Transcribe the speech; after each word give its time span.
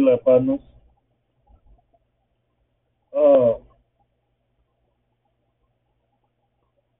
like 0.00 0.24
partners. 0.24 0.60
Uh, 3.16 3.54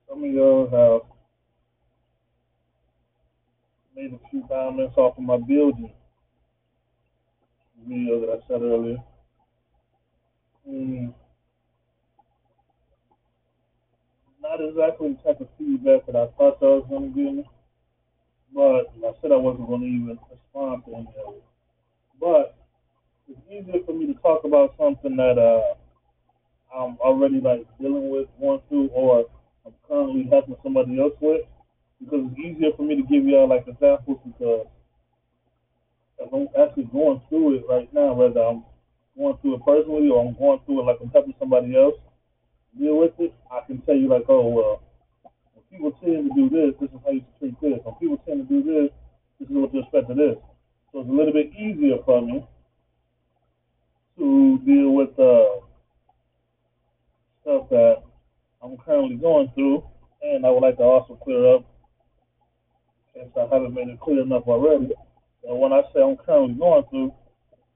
some 0.09 0.23
of 0.23 0.31
y'all 0.31 0.71
have 0.71 1.11
made 3.97 4.13
a 4.13 4.31
few 4.31 4.45
comments 4.49 4.95
off 4.97 5.19
of 5.19 5.25
my 5.25 5.37
building 5.37 5.93
video 7.87 8.21
that 8.21 8.31
I 8.31 8.49
said 8.49 8.63
earlier. 8.63 8.97
Mm, 10.69 11.13
not 14.41 14.61
exactly 14.61 15.13
the 15.13 15.23
type 15.23 15.41
of 15.41 15.49
feedback 15.59 16.07
that 16.07 16.17
I 16.17 16.27
thought 16.37 16.59
I 16.63 16.67
was 16.67 16.87
going 16.89 17.13
to 17.13 17.19
give, 17.19 17.45
but 18.55 18.93
I 19.07 19.13
said 19.21 19.33
I 19.33 19.37
wasn't 19.37 19.69
going 19.69 19.81
to 19.81 19.87
even 19.87 20.19
respond 20.31 20.85
to 20.87 20.95
any 20.95 21.09
of 21.27 21.35
it. 21.35 21.45
But 22.21 22.64
it's 23.29 23.41
easier 23.51 23.83
for 23.87 23.93
me 23.93 24.07
to 24.07 24.15
talk 24.21 24.45
about 24.45 24.75
something 24.79 25.17
that 25.17 25.39
uh, 25.39 25.75
I'm 26.77 26.99
already 26.99 27.41
like 27.41 27.67
dealing 27.81 28.11
with, 28.11 28.29
going 28.41 28.61
through, 28.69 28.89
or 28.89 29.27
I'm 29.65 29.75
currently 29.89 30.29
helping 30.31 30.57
somebody 30.63 31.01
else 31.01 31.15
with, 31.21 31.43
because 32.01 32.21
it's 32.31 32.39
easier 32.39 32.71
for 32.77 32.83
me 32.83 32.97
to 32.97 33.03
give 33.03 33.25
y'all 33.25 33.49
like 33.49 33.67
examples 33.67 34.19
because 34.25 34.67
I'm 36.21 36.49
actually 36.61 36.85
going 36.85 37.21
through 37.29 37.57
it 37.57 37.65
right 37.69 37.93
now, 37.95 38.13
whether 38.13 38.41
I'm 38.41 38.65
going 39.17 39.39
through 39.39 39.57
it 39.57 39.65
personally 39.65 40.09
or 40.11 40.27
I'm 40.27 40.35
going 40.35 40.61
through 40.67 40.81
it 40.81 40.85
like 40.85 40.99
I'm 41.01 41.11
helping 41.11 41.35
somebody 41.39 41.77
else 41.77 41.95
deal 42.79 42.99
with 42.99 43.13
it. 43.19 43.33
I 43.51 43.61
can 43.67 43.81
tell 43.83 43.97
you 43.97 44.09
like, 44.09 44.25
oh 44.29 44.49
well, 44.49 44.83
when 45.55 45.65
people 45.71 45.93
tend 46.03 46.29
to 46.29 46.35
do 46.35 46.51
this, 46.51 46.75
this 46.81 46.91
is 46.91 47.01
how 47.05 47.13
you 47.13 47.25
treat 47.39 47.61
this. 47.61 47.81
When 47.85 47.95
people 47.95 48.19
tend 48.27 48.47
to 48.47 48.55
do 48.55 48.63
this, 48.63 48.91
this 49.41 49.49
is 49.49 49.55
what 49.55 49.73
to 49.73 49.79
expect 49.81 50.11
of 50.11 50.17
this. 50.17 50.37
So 50.93 51.01
it's 51.01 51.09
a 51.09 51.13
little 51.13 51.33
bit 51.33 51.53
easier 51.55 51.97
for 52.05 52.21
me 52.21 52.47
to 54.19 54.59
deal 54.65 54.91
with 54.93 55.19
uh, 55.19 55.61
stuff 57.43 57.69
that 57.71 58.03
I'm 58.63 58.77
currently 58.79 59.17
going 59.17 59.51
through, 59.55 59.85
and 60.23 60.47
I 60.47 60.51
would 60.51 60.63
like 60.63 60.77
to 60.79 60.83
also 60.83 61.19
clear 61.23 61.55
up, 61.57 61.65
since 63.15 63.31
I 63.37 63.43
haven't 63.53 63.75
made 63.75 63.89
it 63.89 64.01
clear 64.01 64.23
enough 64.23 64.45
already, 64.47 64.93
and 65.47 65.59
when 65.61 65.73
I 65.73 65.83
say 65.93 66.03
I'm 66.03 66.17
currently 66.17 66.55
going 66.55 66.85
through, 66.91 67.13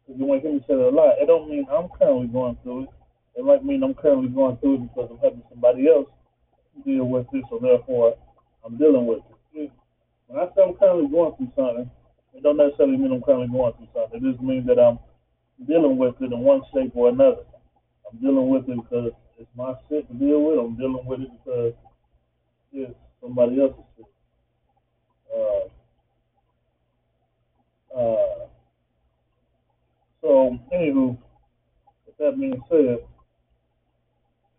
because 0.07 0.21
you 0.21 0.27
might 0.27 0.43
hear 0.43 0.53
me 0.53 0.65
say 0.67 0.75
that 0.75 0.89
a 0.89 0.91
lot, 0.91 1.19
it 1.21 1.27
don't 1.27 1.51
mean 1.51 1.67
I'm 1.71 1.89
currently 1.99 2.29
going 2.29 2.57
through 2.63 2.85
it. 2.85 2.89
It 3.37 3.45
might 3.45 3.65
mean 3.65 3.83
I'm 3.83 3.95
currently 3.95 4.29
going 4.29 4.57
through 4.57 4.75
it 4.77 4.89
because 4.89 5.11
I'm 5.11 5.19
helping 5.19 5.43
somebody 5.51 5.87
else 5.87 6.09
deal 6.85 7.05
with 7.05 7.27
it, 7.33 7.45
so 7.51 7.59
therefore 7.61 8.17
I'm 8.65 8.79
dealing 8.79 9.07
with 9.07 9.19
it. 9.55 9.71
When 10.29 10.41
I 10.41 10.47
say 10.55 10.63
I'm 10.63 10.75
currently 10.75 11.09
going 11.09 11.37
through 11.37 11.53
something, 11.57 11.91
it 12.35 12.43
don't 12.43 12.57
necessarily 12.57 12.97
mean 12.97 13.13
I'm 13.13 13.23
currently 13.23 13.49
going 13.49 13.73
through 13.75 13.89
something. 13.95 14.21
It 14.25 14.31
just 14.33 14.43
means 14.43 14.67
that 14.67 14.79
I'm 14.79 14.99
dealing 15.67 15.97
with 15.97 16.15
it 16.21 16.33
in 16.33 16.41
one 16.41 16.63
shape 16.73 16.93
or 16.95 17.09
another. 17.09 17.45
I'm 18.11 18.19
dealing 18.19 18.49
with 18.49 18.69
it 18.69 18.77
because 18.77 19.13
it's 19.39 19.51
my 19.57 19.75
shit 19.89 20.09
to 20.09 20.15
deal 20.15 20.43
with. 20.43 20.59
I'm 20.59 20.77
dealing 20.77 21.05
with 21.05 21.21
it 21.21 21.31
because 21.33 21.73
it's 22.73 22.95
somebody 23.21 23.61
else's 23.61 23.85
shit. 23.97 24.07
Uh, 25.35 25.69
uh, 27.99 28.47
so, 30.21 30.59
anywho, 30.75 31.17
with 32.07 32.17
that 32.19 32.39
being 32.39 32.61
said, 32.69 32.99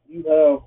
you 0.08 0.24
have 0.24 0.60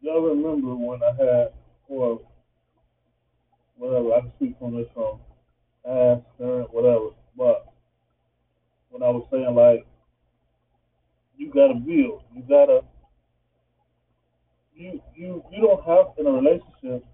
y'all 0.00 0.20
remember 0.20 0.74
when 0.74 1.02
I 1.02 1.12
had 1.12 1.52
or 1.88 2.20
whatever 3.76 4.14
I 4.14 4.20
can 4.20 4.32
speak 4.36 4.56
from 4.58 4.76
this 4.76 4.86
from 4.94 5.18
past, 5.84 6.22
current, 6.38 6.72
whatever. 6.72 7.10
But 7.36 7.72
when 8.90 9.02
I 9.02 9.10
was 9.10 9.26
saying 9.30 9.54
like 9.54 9.86
you 11.36 11.52
gotta 11.52 11.74
build, 11.74 12.22
you 12.34 12.42
gotta 12.48 12.82
you 14.74 15.00
you 15.14 15.44
you 15.50 15.60
don't 15.62 15.84
have 15.84 16.14
in 16.18 16.26
a 16.26 16.30
relationship 16.30 17.04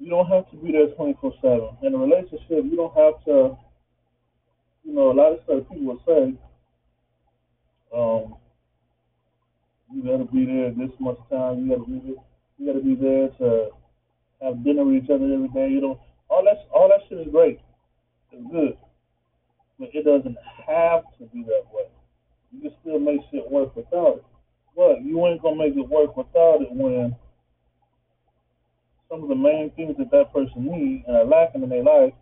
you 0.00 0.10
don't 0.10 0.26
have 0.26 0.50
to 0.50 0.56
be 0.56 0.72
there 0.72 0.88
twenty 0.88 1.16
four 1.20 1.32
seven. 1.40 1.70
In 1.82 1.94
a 1.94 1.98
relationship 1.98 2.64
you 2.64 2.76
don't 2.76 2.94
have 2.94 3.24
to 3.24 3.56
you 4.84 4.92
know, 4.92 5.10
a 5.10 5.14
lot 5.14 5.32
of 5.32 5.38
stuff 5.44 5.68
people 5.70 5.96
will 5.96 6.02
say, 6.06 6.34
um, 7.96 8.36
you 9.92 10.02
gotta 10.02 10.24
be 10.30 10.44
there 10.44 10.70
this 10.70 10.94
much 11.00 11.18
time, 11.30 11.64
you 11.64 11.76
gotta 11.76 11.90
be 11.90 12.00
there 12.00 12.24
you 12.58 12.66
gotta 12.66 12.84
be 12.84 12.94
there 12.94 13.28
to 13.38 13.70
have 14.42 14.64
dinner 14.64 14.84
with 14.84 15.04
each 15.04 15.10
other 15.10 15.32
every 15.32 15.48
day, 15.48 15.70
you 15.70 15.80
know. 15.80 16.00
All 16.28 16.44
that 16.44 16.66
all 16.74 16.88
that 16.88 17.00
shit 17.08 17.18
is 17.18 17.32
great. 17.32 17.60
It's 18.32 18.50
good. 18.50 18.76
But 19.78 19.90
it 19.92 20.04
doesn't 20.04 20.36
have 20.66 21.02
to 21.18 21.24
be 21.26 21.42
that 21.44 21.64
way. 21.72 21.86
You 22.52 22.60
can 22.62 22.72
still 22.80 22.98
make 22.98 23.20
shit 23.30 23.50
work 23.50 23.74
without 23.76 24.18
it. 24.18 24.24
But 24.76 25.02
you 25.02 25.26
ain't 25.26 25.42
gonna 25.42 25.56
make 25.56 25.76
it 25.76 25.88
work 25.88 26.16
without 26.16 26.62
it 26.62 26.72
when 26.72 27.14
some 29.08 29.22
of 29.22 29.28
the 29.28 29.34
main 29.34 29.70
things 29.76 29.96
that 29.98 30.10
that 30.10 30.32
person 30.32 30.64
needs 30.64 31.04
and 31.06 31.16
are 31.16 31.24
lacking 31.24 31.62
in 31.62 31.68
their 31.68 31.82
life, 31.82 32.12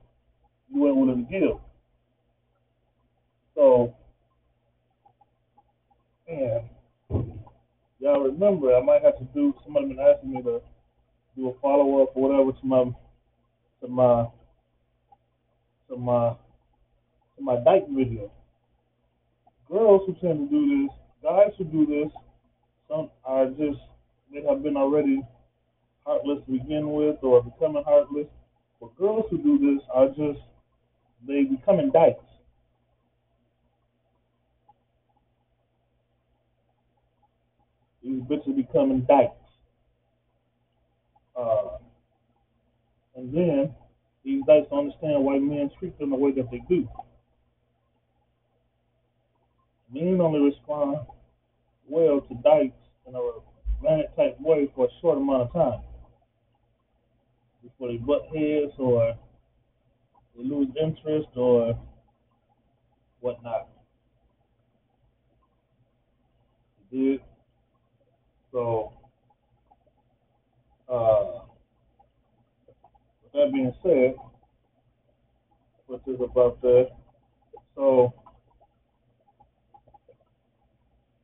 you 0.73 0.87
ain't 0.87 0.97
willing 0.97 1.27
to 1.27 1.31
give. 1.31 1.57
So, 3.55 3.95
man, 6.29 6.69
y'all 7.99 8.21
remember, 8.21 8.75
I 8.75 8.83
might 8.83 9.03
have 9.03 9.19
to 9.19 9.25
do. 9.35 9.55
Somebody 9.65 9.89
been 9.89 10.01
asking 10.01 10.33
me 10.33 10.43
to 10.43 10.61
do 11.37 11.49
a 11.49 11.55
follow 11.61 12.03
up 12.03 12.13
or 12.15 12.29
whatever 12.29 12.53
to 12.53 12.67
my 12.67 12.85
to 13.81 13.89
my 13.89 14.27
to 15.89 15.97
my 15.97 16.35
to 17.37 17.43
my 17.43 17.57
dyke 17.65 17.87
video. 17.89 18.31
Girls 19.71 20.03
who 20.07 20.15
tend 20.21 20.51
to 20.51 20.55
do 20.55 20.87
this, 20.87 20.95
guys 21.23 21.53
who 21.57 21.65
do 21.65 21.87
this, 21.87 22.13
some 22.89 23.11
are 23.25 23.47
just 23.47 23.81
they 24.33 24.43
have 24.49 24.63
been 24.63 24.77
already 24.77 25.23
heartless 26.05 26.39
to 26.47 26.53
begin 26.53 26.93
with 26.93 27.17
or 27.23 27.43
becoming 27.43 27.85
heartless. 27.85 28.27
But 28.81 28.97
girls 28.97 29.27
who 29.31 29.39
do 29.39 29.59
this 29.59 29.85
are 29.95 30.09
just 30.09 30.41
they 31.27 31.45
becoming 31.45 31.91
dykes. 31.91 32.25
These 38.03 38.23
bitches 38.23 38.57
becoming 38.57 39.03
dykes. 39.03 39.37
Uh, 41.37 41.79
and 43.15 43.33
then 43.33 43.75
these 44.25 44.43
dykes 44.47 44.67
don't 44.71 44.92
understand 45.03 45.25
why 45.25 45.39
men 45.39 45.71
treat 45.79 45.99
them 45.99 46.11
the 46.11 46.17
way 46.17 46.33
that 46.33 46.51
they 46.51 46.63
do. 46.69 46.89
Men 49.93 50.21
only 50.21 50.41
respond 50.41 50.99
well 51.89 52.21
to 52.21 52.35
dykes 52.43 52.75
in 53.07 53.15
a 53.15 53.21
romantic 53.83 54.15
type 54.17 54.41
way 54.41 54.71
for 54.75 54.87
a 54.87 55.01
short 55.01 55.19
amount 55.19 55.43
of 55.43 55.53
time. 55.53 55.81
Before 57.63 57.89
they 57.89 57.97
butt 57.99 58.27
heads 58.35 58.73
or 58.79 59.17
they 60.37 60.45
lose 60.45 60.69
interest 60.81 61.29
or 61.37 61.79
whatnot. 63.21 63.69
So, 68.53 68.93
uh, 70.91 71.41
with 73.23 73.33
that 73.33 73.53
being 73.53 73.73
said, 73.83 74.15
what 75.93 76.01
is 76.07 76.21
about 76.23 76.61
that? 76.63 76.89
So, 77.75 78.15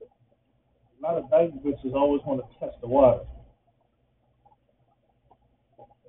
a 0.02 1.02
lot 1.02 1.16
of 1.16 1.30
dyke 1.30 1.54
bitches 1.64 1.94
always 1.94 2.20
want 2.26 2.42
to 2.42 2.58
test 2.58 2.78
the 2.82 2.86
water. 2.86 3.24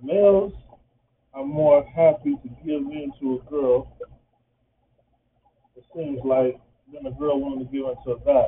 Males 0.01 0.53
are 1.33 1.45
more 1.45 1.85
happy 1.95 2.35
to 2.35 2.49
give 2.65 2.81
in 2.81 3.11
to 3.21 3.41
a 3.41 3.49
girl, 3.49 3.97
it 5.77 5.85
seems 5.95 6.19
like, 6.25 6.59
than 6.91 7.05
a 7.05 7.11
girl 7.11 7.39
wanting 7.39 7.65
to 7.65 7.71
give 7.71 7.85
in 7.85 7.95
to 8.05 8.11
a 8.11 8.25
guy. 8.25 8.47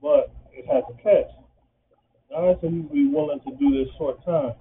But 0.00 0.32
it 0.52 0.66
has 0.72 0.84
a 0.88 1.02
catch. 1.02 1.30
Guys 2.30 2.56
are 2.62 2.68
usually 2.68 3.06
willing 3.06 3.40
to 3.40 3.54
do 3.56 3.84
this 3.84 3.92
short 3.98 4.24
time. 4.24 4.54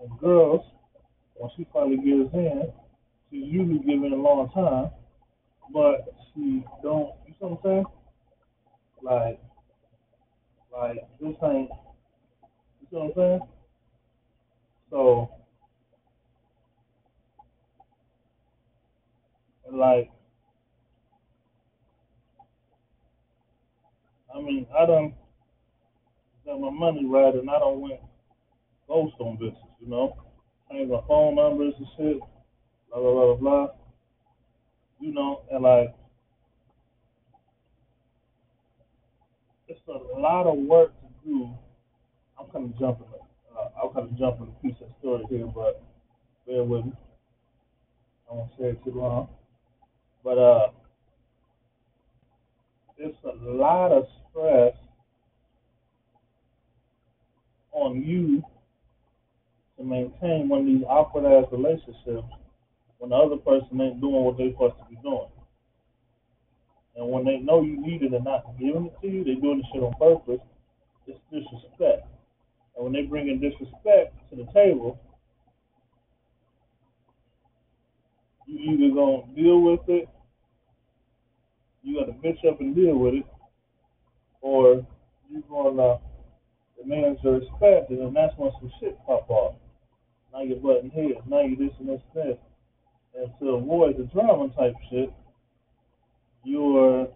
And 0.00 0.18
girls, 0.18 0.62
when 1.38 1.50
she 1.56 1.66
finally 1.72 1.96
gives 1.96 2.32
in, 2.34 2.72
she's 3.30 3.46
usually 3.46 3.78
giving 3.80 4.12
a 4.12 4.16
long 4.16 4.50
time, 4.50 4.90
but 5.72 6.06
she 6.34 6.64
don't, 6.82 7.12
you 7.26 7.34
see 7.34 7.36
what 7.46 7.52
I'm 7.52 7.58
saying? 7.64 7.84
Like, 9.02 9.40
like, 10.72 11.08
this 11.20 11.34
ain't, 11.44 11.70
you 12.80 12.86
see 12.90 12.96
what 12.96 13.04
I'm 13.06 13.12
saying? 13.16 13.40
So, 14.90 15.30
like, 19.72 20.10
I 24.34 24.40
mean, 24.40 24.66
I 24.76 24.86
done 24.86 25.14
got 26.46 26.60
my 26.60 26.70
money 26.70 27.06
right, 27.06 27.34
and 27.34 27.50
I 27.50 27.58
don't 27.58 27.80
went 27.80 28.00
ghost 28.88 29.14
on 29.20 29.36
bitches, 29.38 29.56
you 29.80 29.88
know? 29.88 30.16
Change 30.70 30.90
my 30.90 31.00
phone 31.08 31.36
numbers 31.36 31.74
and 31.78 31.86
shit, 31.96 32.18
blah, 32.90 33.00
blah, 33.00 33.12
blah, 33.12 33.34
blah, 33.34 33.36
blah. 33.36 33.66
You 35.00 35.14
know, 35.14 35.42
and 35.50 35.62
like, 35.62 35.94
it's 39.68 39.80
a 39.88 40.20
lot 40.20 40.46
of 40.46 40.58
work 40.58 40.92
to 41.00 41.28
do. 41.28 41.48
I'm 42.38 42.50
kind 42.50 42.66
of 42.66 42.78
jumping, 42.78 43.06
uh, 43.56 43.68
I'm 43.82 43.94
kind 43.94 44.10
of 44.10 44.18
jumping 44.18 44.54
a 44.58 44.62
piece 44.62 44.76
of 44.82 44.88
story 45.00 45.24
here, 45.30 45.46
but 45.54 45.82
bear 46.46 46.64
with 46.64 46.84
me. 46.84 46.92
I 48.30 48.34
won't 48.34 48.50
say 48.58 48.66
it 48.66 48.84
too 48.84 48.92
long. 48.92 49.28
But, 50.22 50.38
uh, 50.38 50.68
it's 52.98 53.16
a 53.24 53.44
lot 53.44 53.92
of 53.92 54.04
stress 54.30 54.74
on 57.72 58.02
you 58.02 58.42
to 59.78 59.84
maintain 60.20 60.48
one 60.48 60.60
of 60.60 60.66
these 60.66 60.84
awkward 60.88 61.24
ass 61.24 61.48
relationships 61.52 62.26
when 62.98 63.10
the 63.10 63.16
other 63.16 63.36
person 63.36 63.80
ain't 63.80 64.00
doing 64.00 64.24
what 64.24 64.36
they're 64.36 64.50
supposed 64.50 64.76
to 64.78 64.84
be 64.90 64.96
doing. 65.02 65.28
And 66.96 67.08
when 67.10 67.24
they 67.24 67.38
know 67.38 67.62
you 67.62 67.80
need 67.80 68.02
it 68.02 68.12
and 68.12 68.24
not 68.24 68.58
giving 68.58 68.86
it 68.86 69.00
to 69.00 69.08
you, 69.08 69.24
they're 69.24 69.36
doing 69.36 69.58
the 69.58 69.64
shit 69.72 69.82
on 69.82 69.94
purpose. 69.94 70.44
It's 71.06 71.18
disrespect. 71.30 72.06
And 72.76 72.84
when 72.84 72.92
they 72.92 73.02
bring 73.02 73.28
in 73.28 73.40
disrespect 73.40 74.14
to 74.30 74.36
the 74.36 74.46
table, 74.52 74.98
you 78.46 78.58
either 78.58 78.94
gonna 78.94 79.22
deal 79.36 79.60
with 79.60 79.80
it, 79.88 80.08
you 81.82 82.00
gotta 82.00 82.12
bitch 82.12 82.44
up 82.50 82.60
and 82.60 82.74
deal 82.74 82.96
with 82.96 83.14
it, 83.14 83.26
or 84.40 84.86
you 85.30 85.42
gonna 85.48 85.82
uh, 85.82 85.98
demand 86.76 87.18
your 87.22 87.34
respect, 87.38 87.90
and 87.90 88.00
then 88.00 88.12
that's 88.12 88.36
when 88.36 88.50
some 88.60 88.72
shit 88.80 88.98
pop 89.06 89.30
off. 89.30 89.54
Now 90.32 90.42
you're 90.42 90.58
butting 90.58 90.90
heads, 90.90 91.24
now 91.26 91.40
you 91.40 91.56
this 91.56 91.74
and 91.78 91.88
this 91.88 92.00
and 92.14 92.30
this. 92.30 92.38
And 93.14 93.30
to 93.40 93.50
avoid 93.50 93.96
the 93.98 94.04
drama 94.04 94.48
type 94.54 94.74
shit, 94.90 95.12
you're, 96.44 97.08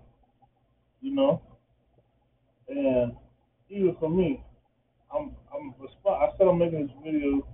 you 1.01 1.15
know, 1.15 1.43
and 2.69 3.13
even 3.69 3.97
for 4.01 4.11
me, 4.11 4.43
I'm, 5.15 5.37
I'm 5.53 5.75
I 6.07 6.29
said 6.37 6.47
I'm 6.47 6.59
making 6.59 6.87
this 6.87 6.97
video 7.05 7.47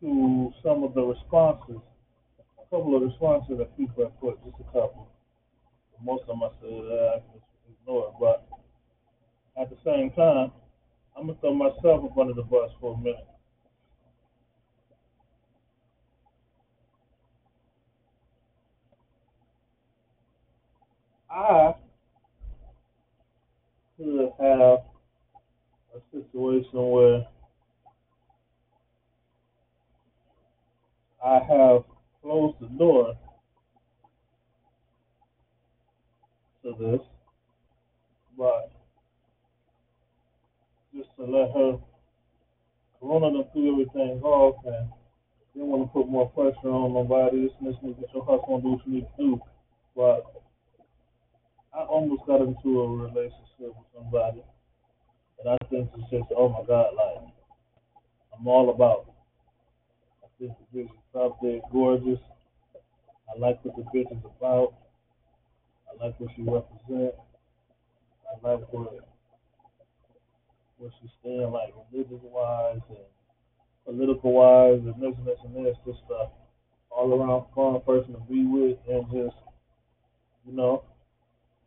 to 0.00 0.52
some 0.62 0.84
of 0.84 0.94
the 0.94 1.02
responses, 1.02 1.80
a 2.58 2.64
couple 2.70 2.96
of 2.96 3.02
responses 3.02 3.58
that 3.58 3.76
people 3.76 4.04
have 4.04 4.20
put, 4.20 4.42
just 4.44 4.56
a 4.60 4.64
couple. 4.64 5.08
Most 6.02 6.22
of 6.22 6.28
them 6.28 6.42
I 6.42 6.50
said 6.60 6.68
uh, 6.68 7.16
I 7.16 7.18
can 7.20 7.40
ignore, 7.80 8.14
but 8.20 8.46
at 9.58 9.70
the 9.70 9.76
same 9.84 10.10
time, 10.10 10.52
I'm 11.16 11.26
gonna 11.26 11.38
throw 11.40 11.54
myself 11.54 12.04
up 12.04 12.18
under 12.18 12.34
the 12.34 12.42
bus 12.42 12.70
for 12.80 12.94
a 12.94 12.98
minute. 12.98 13.26
I 21.36 21.74
could 23.98 24.32
have 24.40 24.78
a 25.94 26.00
situation 26.10 26.70
where 26.72 27.26
I 31.22 31.34
have 31.40 31.84
closed 32.22 32.56
the 32.58 32.68
door 32.78 33.18
to 36.62 36.74
this, 36.80 37.00
but 38.38 38.72
just 40.94 41.10
to 41.18 41.24
let 41.24 41.52
her 41.52 41.78
Corona 42.98 43.30
done 43.30 43.44
threw 43.52 43.72
everything 43.72 44.22
off 44.22 44.64
and 44.64 44.88
didn't 45.52 45.68
want 45.68 45.82
to 45.82 45.92
put 45.92 46.08
more 46.08 46.30
pressure 46.30 46.70
on 46.70 46.94
nobody. 46.94 47.42
This 47.42 47.52
and 47.60 47.68
this 47.68 47.76
and 47.82 47.94
get 48.00 48.08
your 48.14 48.24
hustle 48.24 48.54
and 48.54 48.62
do 48.62 48.70
what 48.70 48.86
you 48.86 48.92
need 48.94 49.06
to 49.18 49.22
do. 49.22 49.40
But 49.94 50.45
I 51.76 51.80
almost 51.80 52.22
got 52.26 52.40
into 52.40 52.80
a 52.80 52.96
relationship 52.96 53.76
with 53.76 53.86
somebody 53.94 54.42
and 55.38 55.50
I 55.50 55.56
think 55.68 55.90
it's 55.94 56.10
just, 56.10 56.32
oh 56.36 56.48
my 56.48 56.64
God, 56.66 56.94
like, 56.96 57.22
I'm 58.38 58.46
all 58.46 58.70
about. 58.70 59.12
I 60.24 60.28
think 60.38 60.52
the 60.72 60.78
bitch 60.78 60.84
is 60.84 61.16
out 61.16 61.36
there 61.42 61.60
gorgeous. 61.70 62.20
I 63.28 63.38
like 63.38 63.62
what 63.64 63.76
the 63.76 63.82
bitch 63.94 64.10
is 64.10 64.24
about. 64.24 64.74
I 65.88 66.04
like 66.04 66.18
what 66.18 66.30
she 66.34 66.42
represents. 66.42 67.16
I 68.26 68.48
like 68.48 68.72
what 68.72 69.06
what 70.78 70.92
she 71.00 71.08
stand 71.20 71.52
like 71.52 71.72
religious 71.90 72.20
wise 72.22 72.80
and 72.90 72.98
political 73.86 74.32
wise 74.32 74.80
and 74.80 74.94
this 75.00 75.14
and 75.16 75.26
this 75.26 75.38
and 75.44 75.66
this, 75.66 75.76
just 75.86 76.02
uh, 76.10 76.26
all 76.90 77.14
around 77.14 77.44
fun 77.54 77.80
person 77.86 78.12
to 78.12 78.20
be 78.30 78.44
with 78.44 78.76
and 78.88 79.04
just, 79.06 79.36
you 80.46 80.52
know, 80.54 80.84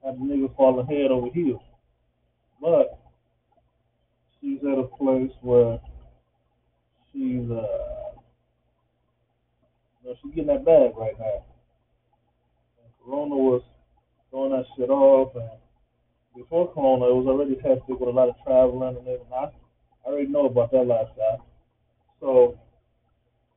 have 0.03 0.17
the 0.17 0.25
nigga 0.25 0.55
falling 0.55 0.87
head 0.87 1.11
over 1.11 1.27
heels. 1.33 1.61
But 2.61 2.99
she's 4.39 4.59
at 4.63 4.77
a 4.77 4.83
place 4.83 5.31
where 5.41 5.79
she's 7.11 7.49
uh 7.49 8.11
you 10.01 10.09
know, 10.09 10.15
she's 10.21 10.31
getting 10.31 10.47
that 10.47 10.65
bag 10.65 10.91
right 10.97 11.17
now. 11.19 11.43
And 12.83 12.93
Corona 13.03 13.35
was 13.35 13.61
throwing 14.29 14.51
that 14.51 14.65
shit 14.77 14.89
off 14.89 15.35
and 15.35 15.49
before 16.35 16.71
Corona 16.73 17.05
it 17.05 17.15
was 17.15 17.27
already 17.27 17.55
hectic 17.55 17.99
with 17.99 18.09
a 18.09 18.11
lot 18.11 18.29
of 18.29 18.35
traveling 18.45 18.95
and 18.97 19.07
everything. 19.07 19.33
I, 19.33 19.51
I 20.05 20.09
already 20.09 20.27
know 20.27 20.45
about 20.45 20.71
that 20.71 20.85
lifestyle. 20.85 21.45
So 22.19 22.57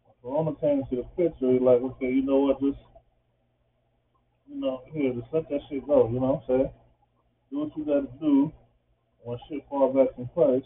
when 0.04 0.14
Corona 0.22 0.54
came 0.60 0.80
into 0.80 0.96
the 0.96 1.08
picture, 1.16 1.60
like, 1.60 1.80
okay, 1.80 2.10
you 2.10 2.22
know 2.22 2.40
what, 2.40 2.60
just 2.60 2.78
you 4.52 4.60
know, 4.60 4.82
here, 4.92 5.12
just 5.12 5.26
let 5.32 5.48
that 5.48 5.60
shit 5.68 5.86
go, 5.86 6.08
you 6.08 6.20
know 6.20 6.42
what 6.46 6.54
I'm 6.54 6.60
saying? 6.60 6.70
Do 7.50 7.58
what 7.60 7.76
you 7.76 7.84
gotta 7.84 8.06
do. 8.20 8.52
When 9.24 9.38
shit 9.48 9.64
fall 9.68 9.92
back 9.92 10.08
in 10.18 10.26
place, 10.28 10.64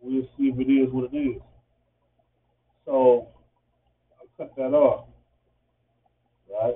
we'll 0.00 0.22
see 0.36 0.44
if 0.44 0.58
it 0.58 0.70
is 0.70 0.92
what 0.92 1.12
it 1.12 1.16
is. 1.16 1.42
So 2.84 3.28
I 4.20 4.24
cut 4.36 4.54
that 4.56 4.72
off, 4.72 5.06
right? 6.50 6.74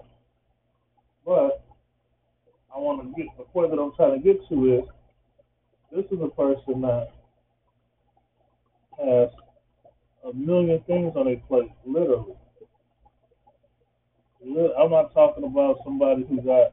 But 1.25 1.64
I 2.75 2.78
want 2.78 3.02
to 3.02 3.23
get 3.23 3.26
the 3.38 3.44
point 3.44 3.70
that 3.70 3.78
I'm 3.78 3.93
trying 3.94 4.20
to 4.20 4.25
get 4.25 4.46
to 4.49 4.78
is 4.78 4.84
this 5.93 6.05
is 6.11 6.19
a 6.23 6.28
person 6.28 6.81
that 6.82 7.08
has 8.99 9.28
a 10.25 10.33
million 10.35 10.80
things 10.87 11.12
on 11.16 11.26
their 11.26 11.37
plate, 11.49 11.71
literally. 11.85 12.35
I'm 14.47 14.91
not 14.91 15.12
talking 15.12 15.45
about 15.45 15.79
somebody 15.85 16.25
who 16.29 16.41
got 16.41 16.73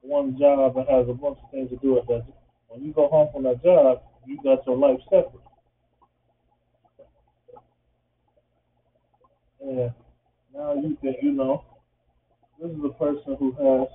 one 0.00 0.38
job 0.38 0.76
and 0.76 0.88
has 0.88 1.08
a 1.08 1.12
bunch 1.12 1.38
of 1.42 1.50
things 1.50 1.68
to 1.70 1.76
do 1.76 1.98
at 1.98 2.06
that. 2.08 2.24
When 2.68 2.82
you 2.82 2.92
go 2.92 3.08
home 3.08 3.28
from 3.32 3.42
that 3.42 3.62
job, 3.62 4.00
you 4.26 4.38
got 4.42 4.66
your 4.66 4.76
life 4.76 4.98
separate. 5.04 5.42
And 9.60 9.92
now 10.54 10.74
you 10.74 10.96
can, 11.02 11.16
you 11.20 11.32
know, 11.32 11.64
this 12.60 12.70
is 12.70 12.84
a 12.84 12.88
person 12.90 13.36
who 13.38 13.52
has 13.52 13.88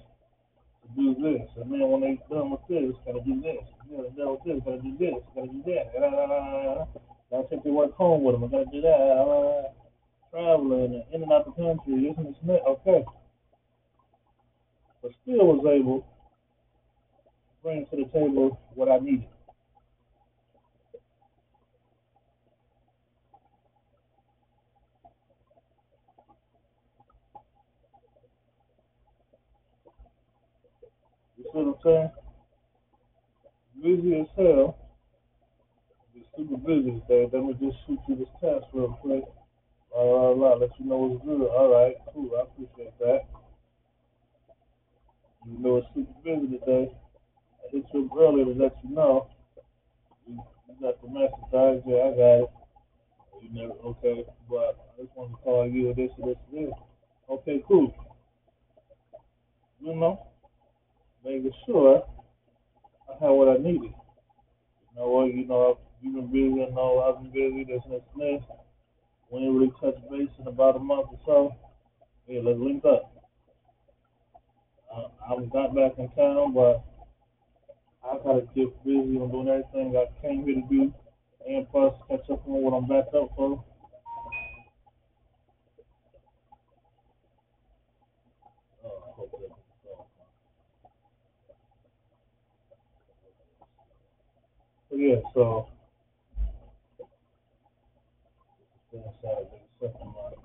to 0.83 0.95
do 0.95 1.15
this. 1.15 1.49
And 1.57 1.71
then 1.71 1.89
when 1.89 2.01
they 2.01 2.19
done 2.29 2.51
with 2.51 2.61
this, 2.69 2.93
gotta 3.05 3.21
do 3.21 3.41
this. 3.41 3.63
And 3.81 4.05
then 4.05 4.15
done 4.15 4.31
with 4.31 4.43
this, 4.45 4.61
gotta 4.63 4.81
do 4.81 4.95
this, 4.99 5.23
gotta 5.33 5.47
do 5.47 5.63
that. 5.65 5.91
Ah, 6.03 6.87
gotta 7.31 7.47
take 7.49 7.63
their 7.63 7.73
work 7.73 7.95
home 7.95 8.23
with 8.23 8.35
them. 8.35 8.43
I 8.43 8.47
gotta 8.47 8.65
do 8.71 8.81
that. 8.81 8.99
Ah, 8.99 9.84
Traveling 10.35 10.95
and 10.95 11.03
in 11.13 11.23
and 11.23 11.31
out 11.31 11.45
the 11.45 11.51
country, 11.51 12.09
isn't 12.09 12.27
it? 12.27 12.35
Smith? 12.43 12.59
Okay. 12.67 13.05
But 15.01 15.11
still 15.21 15.47
was 15.47 15.65
able 15.65 15.99
to 16.01 16.05
bring 17.63 17.85
to 17.85 17.95
the 17.95 18.03
table 18.11 18.59
what 18.73 18.91
I 18.91 18.97
needed. 18.97 19.29
You 31.37 31.43
see 31.45 31.49
what 31.53 31.67
I'm 31.67 31.75
saying? 31.81 32.11
Busy 33.81 34.19
as 34.19 34.27
hell. 34.35 34.75
Be 36.13 36.25
super 36.35 36.57
busy 36.57 37.01
today. 37.07 37.29
Let 37.31 37.41
me 37.45 37.53
just 37.53 37.77
shoot 37.87 37.99
you 38.09 38.15
this 38.17 38.27
test 38.41 38.65
real 38.73 38.99
quick. 39.01 39.23
Blah, 39.95 40.03
blah, 40.03 40.33
blah. 40.33 40.53
Let 40.55 40.71
you 40.77 40.85
know 40.87 40.97
what's 40.97 41.25
good. 41.25 41.47
All 41.47 41.71
right, 41.71 41.95
cool. 42.13 42.29
I 42.37 42.41
appreciate 42.43 42.99
that. 42.99 43.21
You 45.47 45.59
know 45.59 45.77
it's 45.77 45.87
super 45.95 46.11
busy 46.21 46.57
today. 46.57 46.91
I 46.91 47.71
hit 47.71 47.85
you 47.93 48.05
up 48.05 48.35
to 48.35 48.53
let 48.61 48.75
you 48.83 48.93
know. 48.93 49.29
You, 50.27 50.43
you 50.67 50.75
got 50.81 51.01
the 51.01 51.07
message. 51.07 51.31
All 51.53 51.71
right, 51.71 51.83
yeah, 51.87 51.95
I 51.95 52.11
got 52.11 52.43
it. 52.43 52.49
You 53.41 53.49
never, 53.53 53.73
okay, 53.85 54.25
but 54.49 54.75
I 54.97 55.03
just 55.03 55.15
wanted 55.15 55.31
to 55.31 55.43
call 55.43 55.69
you 55.69 55.93
this 55.93 56.11
this 56.25 56.35
this. 56.51 56.71
Okay, 57.29 57.63
cool. 57.65 57.93
You 59.79 59.95
know, 59.95 60.27
making 61.23 61.51
sure 61.65 62.03
I 63.09 63.13
had 63.23 63.29
what 63.29 63.47
I 63.47 63.61
needed. 63.61 63.93
You 63.93 64.95
know 64.97 65.07
what? 65.07 65.33
You 65.33 65.47
know, 65.47 65.79
You've 66.01 66.15
been 66.15 66.27
busy, 66.27 66.61
I 66.61 66.69
know 66.75 66.99
I've 66.99 67.23
been 67.23 67.31
busy, 67.31 67.63
this 67.63 67.81
and 67.85 67.93
this 67.93 68.01
this. 68.17 68.64
We 69.35 69.41
ain't 69.41 69.53
really 69.53 69.73
touch 69.81 69.95
base 70.09 70.29
in 70.39 70.47
about 70.47 70.77
a 70.77 70.79
month 70.79 71.07
or 71.11 71.19
so. 71.25 71.55
Yeah, 72.25 72.39
let's 72.41 72.57
link 72.57 72.85
up. 72.85 73.11
Uh, 74.89 75.07
I 75.27 75.35
got 75.47 75.75
back 75.75 75.97
in 75.97 76.07
town, 76.11 76.53
but 76.53 76.81
I 78.01 78.17
gotta 78.23 78.47
get 78.55 78.81
busy 78.85 79.17
on 79.19 79.31
doing 79.31 79.49
everything 79.49 79.97
I 79.97 80.05
came 80.21 80.45
here 80.45 80.55
to 80.55 80.61
do, 80.69 80.93
and 81.45 81.69
plus 81.69 81.93
catch 82.07 82.29
up 82.29 82.47
on 82.47 82.61
what 82.61 82.73
I'm 82.77 82.87
back 82.87 83.13
up 83.13 83.29
for. 83.35 83.61
Uh, 88.85 89.21
I 94.91 94.95
yeah, 94.95 95.15
so 95.33 95.67
it's 99.25 99.41
been 99.81 99.89
Saturday, 99.89 99.93
second 99.93 100.07
month. 100.13 100.37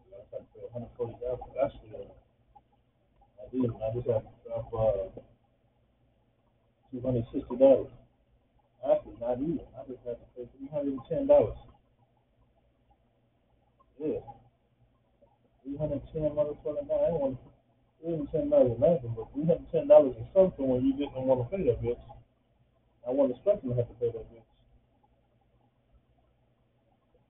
I 0.00 0.16
got 0.32 0.38
to 0.40 0.46
pay 0.54 0.64
140 0.72 1.12
dollars. 1.20 1.40
Actually, 1.62 2.08
I 3.40 3.44
did. 3.52 3.70
I 3.76 3.94
just 3.94 4.08
had 4.08 4.22
to 4.24 4.32
drop 4.44 4.74
uh, 4.74 5.20
260 6.92 7.56
dollars. 7.56 7.92
Actually, 8.84 9.16
not 9.20 9.38
even. 9.40 9.60
I 9.76 9.84
just 9.88 10.00
had 10.06 10.16
to 10.16 10.26
pay 10.36 10.48
310 10.58 11.26
dollars. 11.26 11.58
Yeah, 14.00 14.20
310 15.64 16.32
motherfucking. 16.32 16.88
I 16.88 17.10
didn't 17.10 17.20
want 17.20 17.38
310 18.02 18.50
dollars 18.50 18.78
nothing, 18.80 19.14
but 19.16 19.28
310 19.34 19.88
dollars 19.88 20.14
is 20.16 20.26
something 20.34 20.68
when 20.68 20.84
you 20.84 20.92
didn't 20.94 21.26
want 21.26 21.42
to 21.44 21.56
pay 21.56 21.64
that 21.66 21.82
bitch. 21.82 22.00
I 23.06 23.10
wasn't 23.10 23.36
expecting 23.36 23.70
to 23.70 23.76
have 23.76 23.88
to 23.88 23.94
pay 23.94 24.08
that 24.12 24.26
bitch. 24.32 24.57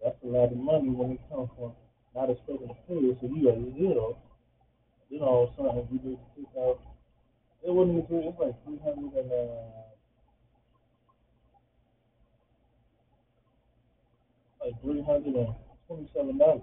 That's 0.08 0.24
a 0.24 0.26
lot 0.26 0.50
of 0.52 0.56
money 0.56 0.88
when 0.88 1.12
it 1.12 1.20
comes 1.28 1.50
from 1.54 1.72
not 2.16 2.30
expecting 2.30 2.68
to 2.68 2.74
pay 2.88 2.96
it, 2.96 3.18
so 3.20 3.28
you 3.28 3.44
got 3.44 3.60
zero. 3.76 4.16
You 5.10 5.20
know, 5.20 5.52
something 5.54 5.86
we 5.92 5.98
did 5.98 6.16
to 6.16 6.24
take 6.32 6.48
out. 6.56 6.80
It 7.62 7.70
wasn't 7.70 8.08
even. 8.08 8.24
It's 8.24 8.40
like 8.40 8.56
three 8.64 8.80
hundred 8.80 9.12
and 9.20 9.30
uh, 9.30 9.92
like 14.64 14.80
three 14.80 15.02
hundred 15.02 15.36
and 15.36 15.54
twenty-seven 15.86 16.38
dollars. 16.38 16.62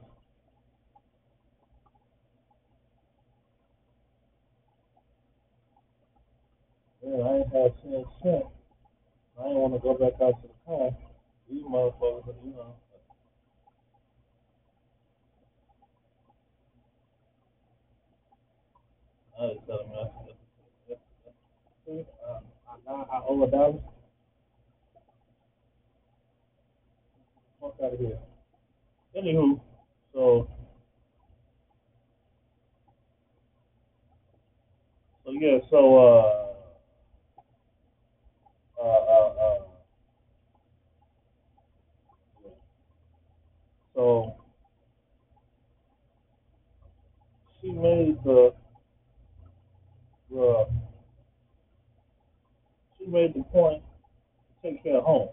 Yeah, 7.05 7.21
I 7.21 7.37
ain't 7.37 7.53
had 7.53 7.73
ten 7.83 8.05
cents. 8.23 8.49
I 9.37 9.45
ain't 9.45 9.57
want 9.61 9.73
to 9.73 9.79
go 9.85 9.93
back 9.93 10.17
out 10.19 10.41
to 10.41 10.47
the 10.49 10.57
car. 10.65 10.97
These 11.47 11.61
motherfuckers, 11.61 12.33
you 12.43 12.57
know. 12.57 12.73
Dollar. 23.51 23.79
Fuck 27.61 27.75
out 27.83 27.93
of 27.93 27.99
here. 27.99 28.19
Anywho, 29.15 29.59
so 30.13 30.47
so 35.23 35.31
yeah, 35.31 35.57
so 35.69 35.97
uh 35.97 36.45
uh 38.81 38.85
uh, 38.85 39.29
uh 39.41 39.59
so 43.93 44.35
she 47.61 47.71
made 47.71 48.17
the 48.23 48.53
the 50.29 50.67
she 52.97 53.05
made 53.07 53.33
the 53.33 53.43
point 53.43 53.83
to 54.63 54.69
take 54.71 54.83
care 54.83 54.97
of 54.97 55.03
home. 55.03 55.29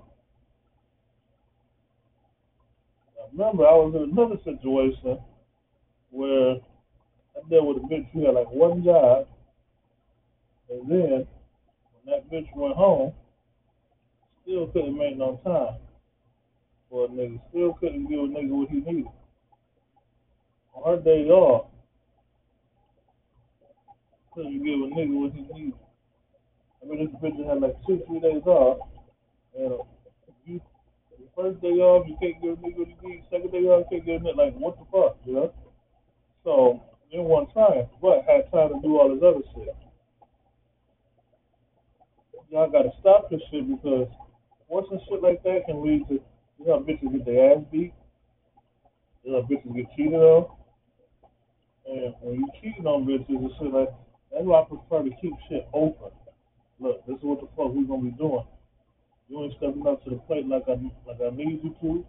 Now, 3.16 3.24
remember, 3.32 3.66
I 3.66 3.72
was 3.72 3.94
in 3.94 4.10
another 4.10 4.36
situation 4.44 5.18
where 6.10 6.56
I 7.36 7.48
dealt 7.48 7.66
with 7.66 7.76
a 7.78 7.80
bitch 7.80 8.10
who 8.12 8.26
had 8.26 8.34
like 8.34 8.50
one 8.50 8.84
job, 8.84 9.26
and 10.70 10.90
then 10.90 11.26
when 11.92 12.06
that 12.06 12.30
bitch 12.30 12.54
went 12.54 12.76
home, 12.76 13.12
still 14.42 14.66
couldn't 14.68 14.98
make 14.98 15.16
no 15.16 15.40
time 15.44 15.78
for 16.90 17.06
a 17.06 17.08
nigga. 17.08 17.40
Still 17.50 17.74
couldn't 17.74 18.08
give 18.08 18.18
a 18.18 18.22
nigga 18.22 18.50
what 18.50 18.68
he 18.68 18.80
needed. 18.80 19.06
On 20.74 20.96
her 20.96 21.02
day 21.02 21.28
off, 21.28 21.71
couldn't 24.34 24.64
give 24.64 24.80
a 24.80 24.88
nigga 24.94 25.14
what 25.20 25.32
he 25.32 25.42
needed. 25.52 25.78
I 26.82 26.86
mean, 26.86 27.06
this 27.06 27.14
bitch 27.22 27.48
had 27.48 27.60
like 27.60 27.76
two, 27.86 28.02
three 28.06 28.20
days 28.20 28.42
off, 28.46 28.78
and 29.56 29.78
you 30.44 30.60
the 31.18 31.28
first 31.36 31.60
day 31.60 31.78
off, 31.78 32.06
you 32.08 32.16
can't 32.20 32.42
give 32.42 32.52
a 32.52 32.56
nigga 32.56 32.78
what 32.78 32.88
he 32.88 33.08
needs. 33.08 33.26
Second 33.30 33.52
day 33.52 33.64
off, 33.68 33.86
you 33.90 33.98
can't 33.98 34.06
give 34.06 34.22
a 34.22 34.24
nigga 34.24 34.36
like 34.36 34.54
what 34.56 34.78
the 34.78 34.84
fuck, 34.90 35.16
you 35.24 35.34
know? 35.34 35.52
So 36.44 36.82
in 37.12 37.24
one 37.24 37.46
time, 37.48 37.86
but 38.00 38.24
had 38.26 38.50
time 38.50 38.70
to 38.72 38.80
do 38.82 38.98
all 38.98 39.14
this 39.14 39.22
other 39.22 39.44
shit. 39.54 39.76
Y'all 42.50 42.70
gotta 42.70 42.90
stop 43.00 43.30
this 43.30 43.40
shit 43.50 43.68
because 43.68 44.08
once 44.68 44.86
some 44.88 45.00
shit 45.08 45.22
like 45.22 45.42
that 45.42 45.64
can 45.66 45.84
lead 45.84 46.08
to 46.08 46.14
you 46.58 46.66
know 46.66 46.80
bitches 46.80 47.12
get 47.12 47.24
their 47.24 47.52
ass 47.52 47.64
beat, 47.70 47.92
you 49.24 49.32
know 49.32 49.42
bitches 49.42 49.74
get 49.74 49.86
cheated 49.96 50.14
on, 50.14 50.50
and 51.86 52.14
when 52.20 52.40
you 52.40 52.48
cheating 52.60 52.86
on 52.86 53.06
bitches 53.06 53.28
and 53.28 53.50
shit 53.58 53.72
like 53.72 53.92
that's 54.32 54.44
why 54.44 54.60
I 54.60 54.64
prefer 54.64 55.04
to 55.04 55.14
keep 55.20 55.34
shit 55.48 55.68
open. 55.74 56.08
Look, 56.80 57.04
this 57.06 57.16
is 57.16 57.22
what 57.22 57.40
the 57.40 57.48
fuck 57.54 57.74
we 57.74 57.84
gonna 57.84 58.02
be 58.02 58.16
doing. 58.16 58.44
You 59.28 59.44
ain't 59.44 59.54
stepping 59.58 59.86
up 59.86 60.02
to 60.04 60.10
the 60.10 60.16
plate 60.24 60.48
like 60.48 60.64
I 60.68 60.80
like 61.06 61.20
I 61.20 61.30
need 61.36 61.60
you 61.62 61.76
to. 61.82 62.04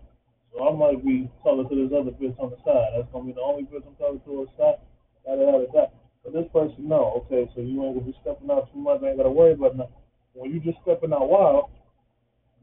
So 0.51 0.63
I 0.63 0.72
might 0.72 1.03
be 1.03 1.30
talking 1.44 1.68
to 1.68 1.75
this 1.75 1.92
other 1.92 2.15
bitch 2.15 2.38
on 2.39 2.50
the 2.50 2.58
side. 2.63 2.96
That's 2.96 3.12
gonna 3.12 3.25
be 3.27 3.34
the 3.34 3.44
only 3.44 3.63
bitch 3.63 3.84
I'm 3.86 3.96
talking 4.00 4.22
to 4.24 4.32
on 4.39 4.48
the 4.48 4.53
side. 4.56 4.80
Da 5.25 5.36
da 5.36 5.51
da 5.51 5.68
da. 5.72 5.86
But 6.24 6.34
this 6.34 6.48
person, 6.53 6.88
no. 6.88 7.25
Okay, 7.25 7.50
so 7.53 7.62
you 7.62 7.84
ain't 7.84 8.00
gonna 8.00 8.08
be 8.08 8.15
stepping 8.22 8.50
out 8.50 8.72
too 8.72 8.80
much. 8.80 9.03
I 9.03 9.12
ain't 9.12 9.18
gotta 9.18 9.32
worry 9.32 9.53
about 9.53 9.75
nothing. 9.75 9.94
When 10.34 10.51
you 10.51 10.60
just 10.60 10.80
stepping 10.82 11.13
out 11.13 11.30
wild, 11.30 11.70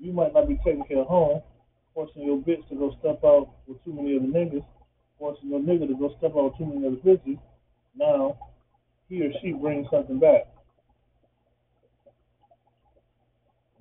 you 0.01 0.13
might 0.13 0.33
not 0.33 0.49
be 0.49 0.57
taking 0.65 0.85
care 0.85 1.05
of 1.05 1.07
home, 1.07 1.43
forcing 1.95 2.23
your 2.25 2.39
bitch 2.39 2.67
to 2.71 2.75
go 2.75 2.97
step 3.01 3.21
out 3.23 3.53
with 3.67 3.83
too 3.85 3.93
many 3.93 4.17
other 4.17 4.27
niggas, 4.27 4.65
forcing 5.19 5.51
your 5.51 5.61
nigga 5.61 5.87
to 5.87 5.95
go 5.95 6.15
step 6.19 6.33
out 6.35 6.51
with 6.51 6.59
too 6.59 6.67
many 6.67 6.87
other 6.87 6.97
bitches. 6.97 7.39
Now 7.95 8.39
he 9.11 9.23
or 9.23 9.33
she 9.43 9.53
brings 9.53 9.87
something 9.91 10.21
back. 10.21 10.47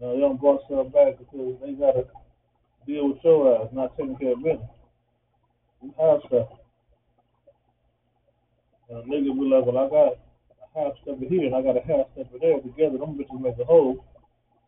Now 0.02 0.14
they 0.14 0.20
don't 0.20 0.42
brought 0.42 0.62
something 0.68 0.90
back 0.90 1.20
because 1.20 1.56
they 1.62 1.74
gotta 1.74 2.06
deal 2.88 3.10
with 3.10 3.24
your 3.24 3.62
ass 3.62 3.70
not 3.72 3.96
taking 3.96 4.18
care 4.18 4.34
of 4.34 4.44
business. 4.44 4.68
You 5.82 5.94
have 6.00 6.20
stuff. 6.28 6.48
A 8.90 8.94
nigga 9.04 9.34
be 9.38 9.46
like, 9.46 9.66
well, 9.66 9.78
I 9.78 9.88
got 9.88 10.14
a 10.14 10.80
half 10.80 10.94
step 11.04 11.20
here 11.20 11.46
and 11.46 11.56
I 11.56 11.62
got 11.62 11.78
a 11.78 11.82
half 11.82 12.08
step 12.14 12.28
there. 12.42 12.60
Together, 12.60 12.98
them 12.98 13.18
bitches 13.18 13.40
make 13.40 13.60
a 13.60 13.66
whole. 13.66 14.04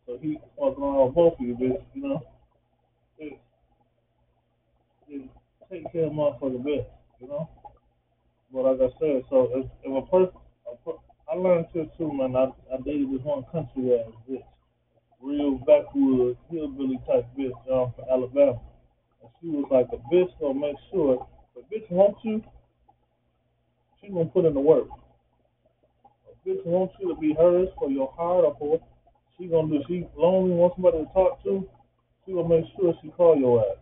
So 0.06 0.16
he 0.22 0.38
fucking 0.58 0.80
with 0.80 1.14
both 1.14 1.34
of 1.34 1.40
you, 1.40 1.56
bitch. 1.56 1.82
You 1.94 2.02
know, 2.02 2.22
it, 3.18 3.38
it 5.08 5.28
take 5.70 5.90
care 5.92 6.04
of 6.04 6.12
motherfucking 6.12 6.64
business. 6.64 6.86
You 7.20 7.28
know. 7.28 7.48
But 8.52 8.78
like 8.78 8.92
I 8.92 8.92
said, 9.00 9.22
so 9.28 9.50
if, 9.54 9.66
if 9.82 10.04
a 10.04 10.06
person, 10.08 10.34
I 11.30 11.36
learned 11.36 11.66
this 11.74 11.86
too, 11.98 12.12
man. 12.12 12.36
I, 12.36 12.46
I 12.72 12.76
dated 12.84 13.12
this 13.12 13.22
one 13.24 13.44
country 13.52 13.98
ass 13.98 14.12
bitch, 14.28 14.44
real 15.20 15.58
backwoods 15.66 16.38
hillbilly 16.50 17.00
type 17.06 17.26
bitch 17.38 17.52
um, 17.72 17.92
from 17.96 18.04
Alabama. 18.10 18.60
And 19.22 19.30
she 19.40 19.48
was 19.48 19.66
like, 19.70 19.88
a 19.92 20.14
bitch 20.14 20.30
gonna 20.40 20.58
make 20.58 20.76
sure 20.92 21.26
a 21.56 21.60
bitch 21.74 21.90
wants 21.90 22.20
you, 22.24 22.42
she 24.00 24.08
gonna 24.08 24.26
put 24.26 24.44
in 24.46 24.54
the 24.54 24.60
work. 24.60 24.88
A 26.28 26.48
bitch 26.48 26.64
wants 26.66 26.94
you 27.00 27.14
to 27.14 27.20
be 27.20 27.34
hers 27.34 27.68
for 27.78 27.90
your 27.90 28.12
heart 28.12 28.44
or 28.44 28.56
for 28.58 28.80
she 29.38 29.46
gonna 29.46 29.68
do. 29.68 29.82
She 29.88 30.06
lonely, 30.16 30.52
wants 30.54 30.76
somebody 30.76 30.98
to 31.04 31.12
talk 31.12 31.42
to. 31.44 31.68
She 32.26 32.32
gonna 32.32 32.48
make 32.48 32.66
sure 32.78 32.94
she 33.02 33.10
call 33.10 33.36
your 33.36 33.60
ass. 33.60 33.78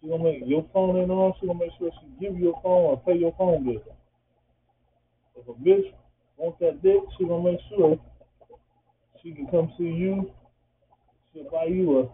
She 0.00 0.08
gonna 0.08 0.24
make 0.24 0.42
your 0.46 0.66
phone 0.72 0.96
in 0.96 1.10
on. 1.10 1.34
She 1.40 1.46
gonna 1.46 1.58
make 1.58 1.72
sure 1.78 1.90
she 2.00 2.08
give 2.24 2.38
you 2.38 2.50
a 2.54 2.62
phone 2.62 2.84
or 2.92 3.02
pay 3.06 3.18
your 3.18 3.34
phone 3.38 3.64
bill. 3.64 3.82
If 5.36 5.48
a 5.48 5.52
bitch 5.54 5.92
wants 6.36 6.58
that 6.60 6.82
dick, 6.82 7.00
she 7.16 7.24
gonna 7.24 7.42
make 7.42 7.60
sure 7.68 7.98
she 9.22 9.32
can 9.32 9.46
come 9.48 9.72
see 9.78 9.84
you. 9.84 10.30
She'll 11.32 11.50
buy 11.50 11.64
you 11.64 12.00
a 12.00 12.08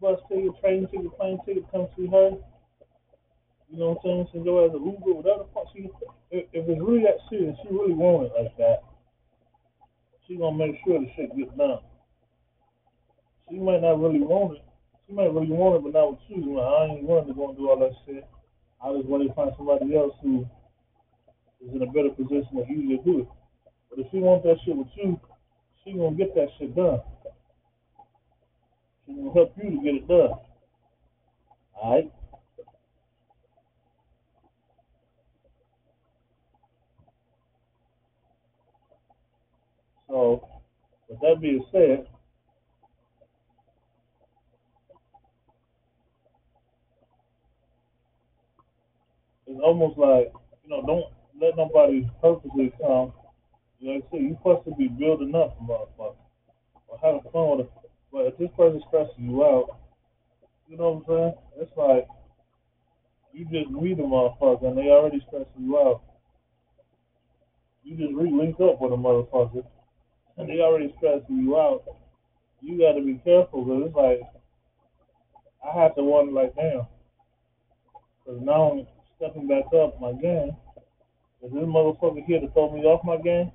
bus 0.00 0.20
ticket, 0.28 0.52
train 0.60 0.86
ticket, 0.90 1.16
plane 1.16 1.38
ticket, 1.46 1.64
come 1.70 1.88
see 1.96 2.06
her. 2.06 2.30
You 3.68 3.78
know 3.78 3.90
what 3.90 3.98
I'm 3.98 4.02
saying? 4.04 4.28
Send 4.32 4.44
your 4.44 4.64
ass 4.64 4.74
a 4.74 4.78
Uber, 4.78 5.14
whatever 5.14 5.44
the 5.44 5.48
fuck 5.54 5.66
she. 5.74 5.90
If, 6.30 6.46
it's 6.52 6.80
really 6.80 7.02
that 7.02 7.18
serious, 7.30 7.56
she 7.62 7.68
really 7.68 7.94
want 7.94 8.26
it 8.26 8.32
like 8.38 8.56
that. 8.58 8.82
She 10.26 10.36
gonna 10.36 10.56
make 10.56 10.76
sure 10.84 11.00
the 11.00 11.10
shit 11.16 11.36
gets 11.36 11.56
done. 11.56 11.78
She 13.48 13.58
might 13.58 13.80
not 13.80 14.00
really 14.00 14.20
want 14.20 14.58
it. 14.58 14.64
She 15.06 15.14
might 15.14 15.32
really 15.32 15.54
want 15.54 15.76
it, 15.76 15.82
but 15.84 15.98
not 15.98 16.10
with 16.10 16.20
you. 16.28 16.58
I 16.58 16.86
ain't 16.86 17.04
willing 17.04 17.28
to 17.28 17.34
go 17.34 17.48
and 17.48 17.56
do 17.56 17.70
all 17.70 17.78
that 17.78 17.94
shit. 18.04 18.26
I 18.82 18.92
just 18.92 19.06
want 19.06 19.26
to 19.26 19.34
find 19.34 19.52
somebody 19.56 19.94
else 19.96 20.14
who 20.20 20.46
is 21.60 21.74
in 21.74 21.82
a 21.82 21.86
better 21.86 22.10
position 22.10 22.48
than 22.54 22.66
you 22.68 22.96
to 22.96 23.02
do 23.04 23.20
it. 23.20 23.28
But 23.90 24.00
if 24.00 24.06
she 24.10 24.18
wants 24.18 24.44
that 24.44 24.56
shit 24.64 24.76
with 24.76 24.88
you, 24.94 25.20
she 25.84 25.92
gonna 25.92 26.16
get 26.16 26.34
that 26.34 26.48
shit 26.58 26.74
done. 26.74 27.00
She 29.06 29.14
gonna 29.14 29.32
help 29.32 29.52
you 29.56 29.70
to 29.70 29.82
get 29.82 29.94
it 29.94 30.08
done. 30.08 30.30
Alright? 31.76 32.12
So, 40.08 40.48
with 41.08 41.20
that 41.20 41.40
being 41.40 41.64
said, 41.72 42.06
it's 49.46 49.60
almost 49.62 49.98
like, 49.98 50.32
you 50.64 50.70
know, 50.70 50.82
don't 50.86 51.15
let 51.40 51.56
nobody 51.56 52.08
purposely 52.20 52.72
come. 52.80 53.12
Like 53.80 54.04
I 54.04 54.10
said, 54.10 54.22
you're 54.22 54.36
supposed 54.38 54.64
to 54.64 54.74
be 54.74 54.88
building 54.88 55.34
up, 55.34 55.58
motherfucker, 55.60 56.16
or 56.88 56.98
having 57.02 57.20
fun 57.32 57.58
with 57.58 57.66
it. 57.66 57.72
But 58.12 58.26
if 58.26 58.38
this 58.38 58.50
person 58.56 58.82
stressing 58.88 59.30
you 59.30 59.44
out, 59.44 59.78
you 60.68 60.76
know 60.76 61.02
what 61.04 61.14
I'm 61.14 61.32
saying? 61.32 61.34
It's 61.60 61.76
like 61.76 62.08
you 63.32 63.44
just 63.44 63.70
meet 63.70 63.98
a 63.98 64.02
motherfucker 64.02 64.68
and 64.68 64.78
they 64.78 64.88
already 64.88 65.22
stressing 65.28 65.62
you 65.62 65.78
out. 65.78 66.02
You 67.84 67.96
just 67.96 68.14
re-link 68.14 68.56
up 68.60 68.80
with 68.80 68.92
a 68.92 68.96
motherfucker 68.96 69.64
and 70.38 70.48
they 70.48 70.60
already 70.60 70.92
stressing 70.96 71.36
you 71.36 71.56
out. 71.56 71.84
You 72.62 72.78
got 72.78 72.92
to 72.92 73.04
be 73.04 73.20
careful 73.24 73.64
because 73.64 73.82
it's 73.86 73.96
like 73.96 74.20
I 75.62 75.82
have 75.82 75.94
to 75.96 76.02
wonder, 76.02 76.32
like, 76.32 76.54
damn, 76.56 76.86
because 78.24 78.40
now 78.42 78.70
I'm 78.70 78.86
stepping 79.16 79.48
back 79.48 79.64
up 79.74 80.00
my 80.00 80.12
game. 80.12 80.56
Is 81.42 81.52
this 81.52 81.62
motherfucker 81.62 82.24
here 82.24 82.40
to 82.40 82.50
throw 82.50 82.72
me 82.72 82.80
off 82.84 83.04
my 83.04 83.18
game? 83.18 83.52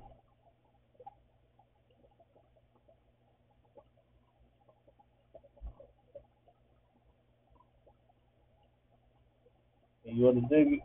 And 10.06 10.16
you 10.16 10.28
ought 10.28 10.34
to 10.34 10.40
dig 10.42 10.74
it. 10.74 10.80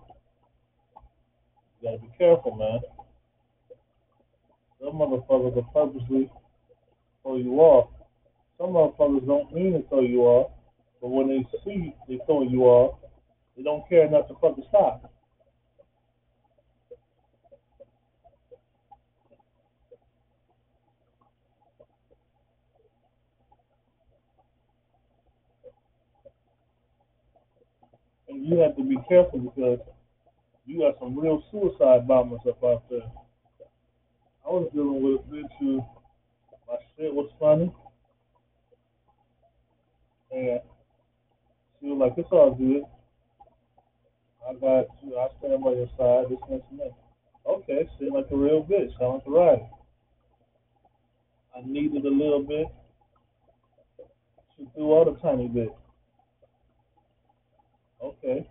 You 1.82 1.84
gotta 1.84 1.98
be 2.00 2.10
careful, 2.18 2.56
man. 2.56 2.80
Some 4.82 4.94
motherfuckers 4.94 5.58
are 5.58 5.70
purposely 5.74 6.32
throw 7.24 7.38
you 7.38 7.60
off. 7.60 7.90
Some 8.58 8.72
motherfuckers 8.72 9.28
don't 9.28 9.54
mean 9.54 9.74
to 9.74 9.88
throw 9.88 10.02
you 10.02 10.22
off, 10.22 10.52
but 11.02 11.10
when 11.10 11.28
they 11.30 11.48
see 11.64 11.94
they 12.08 12.20
throwing 12.26 12.50
you 12.50 12.64
off, 12.64 13.00
they 13.56 13.64
don't 13.64 13.88
care 13.88 14.06
enough 14.06 14.28
to 14.30 14.36
fucking 14.42 14.66
stop. 14.70 15.12
You 28.38 28.58
have 28.60 28.76
to 28.76 28.84
be 28.84 28.98
careful 29.08 29.40
because 29.40 29.80
you 30.66 30.80
got 30.80 31.00
some 31.00 31.18
real 31.18 31.44
suicide 31.52 32.08
bombers 32.08 32.42
up 32.48 32.64
out 32.64 32.84
there. 32.90 33.10
I 34.46 34.50
was 34.50 34.70
dealing 34.74 35.02
with 35.02 35.22
a 35.22 35.36
bitch 35.36 35.58
who 35.60 35.84
my 36.68 36.78
shit 36.96 37.14
was 37.14 37.30
funny. 37.40 37.72
And 40.32 40.60
she 41.80 41.88
was 41.88 41.98
like, 42.00 42.14
It's 42.18 42.32
all 42.32 42.54
good. 42.54 42.84
I 44.48 44.54
got 44.54 44.88
you, 45.04 45.18
I 45.18 45.28
stand 45.40 45.64
by 45.64 45.72
your 45.72 45.90
side, 45.98 46.30
this 46.30 46.40
this 46.50 46.62
and 46.72 46.80
that. 46.80 46.92
Okay, 47.46 47.90
seemed 48.00 48.14
like 48.14 48.28
a 48.32 48.36
real 48.36 48.64
bitch, 48.64 48.98
sound 48.98 49.16
like 49.16 49.28
a 49.28 49.32
rider. 49.32 49.68
I 51.56 51.62
needed 51.66 52.06
a 52.06 52.10
little 52.10 52.44
bit. 52.44 52.68
She 54.56 54.68
threw 54.74 55.00
out 55.00 55.08
a 55.08 55.22
tiny 55.22 55.48
bit. 55.48 55.76
Okay. 58.02 58.48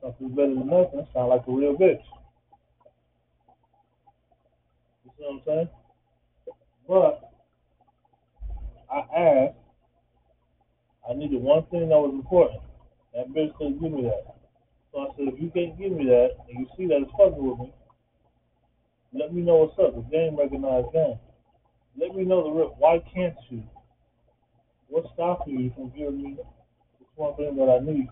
Something 0.00 0.34
better 0.34 0.54
than 0.54 0.66
nothing. 0.66 1.06
Sound 1.12 1.28
like 1.30 1.42
a 1.46 1.52
real 1.52 1.74
bitch. 1.74 2.02
You 5.04 5.10
see 5.16 5.24
what 5.24 5.32
I'm 5.32 5.42
saying? 5.46 5.68
But 6.86 7.30
I 8.90 8.98
asked, 9.16 9.54
I 11.08 11.14
needed 11.14 11.42
one 11.42 11.64
thing 11.66 11.88
that 11.88 11.98
was 11.98 12.12
important. 12.14 12.60
That 13.14 13.28
bitch 13.28 13.54
couldn't 13.56 13.80
give 13.80 13.92
me 13.92 14.02
that. 14.02 14.36
So 14.92 15.00
I 15.00 15.06
said, 15.16 15.28
if 15.28 15.40
you 15.40 15.50
can't 15.50 15.78
give 15.78 15.92
me 15.92 16.04
that 16.06 16.30
and 16.48 16.60
you 16.60 16.66
see 16.76 16.86
that 16.86 17.02
it's 17.02 17.10
fucking 17.12 17.44
with 17.44 17.58
me, 17.58 17.72
let 19.12 19.32
me 19.32 19.42
know 19.42 19.56
what's 19.56 19.78
up. 19.78 19.94
The 19.94 20.02
game 20.10 20.36
recognized 20.36 20.92
game. 20.92 21.18
Let 21.98 22.14
me 22.14 22.24
know 22.24 22.44
the 22.44 22.50
real. 22.50 22.74
Why 22.78 23.00
can't 23.12 23.36
you? 23.48 23.62
What's 24.88 25.08
stopping 25.14 25.60
you 25.60 25.72
from 25.74 25.90
giving 25.96 26.22
me 26.22 26.36
this 26.36 27.08
one 27.16 27.34
thing 27.36 27.56
that 27.56 27.68
I 27.68 27.78
need? 27.84 28.08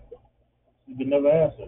You 0.87 0.95
can 0.95 1.09
never 1.09 1.29
answer. 1.29 1.67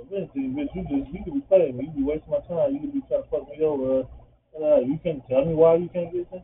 Eventually, 0.00 0.48
bitch, 0.48 0.74
you 0.74 0.82
just 0.82 1.12
you 1.12 1.20
could 1.24 1.34
be 1.34 1.40
playing 1.48 1.76
me. 1.76 1.84
You 1.84 2.00
be 2.00 2.02
wasting 2.02 2.30
my 2.32 2.40
time. 2.48 2.72
You 2.74 2.80
could 2.80 2.94
be 2.94 3.02
trying 3.08 3.22
to 3.22 3.28
fuck 3.28 3.48
me 3.48 3.62
over. 3.62 4.08
Uh, 4.56 4.80
you 4.80 4.98
can't 5.04 5.22
tell 5.28 5.44
me 5.44 5.54
why 5.54 5.76
you 5.76 5.88
can't 5.92 6.12
get 6.12 6.30
this. 6.30 6.42